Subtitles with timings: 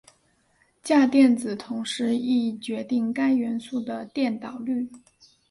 [0.81, 4.89] 价电子同时亦决定该元素的电导率。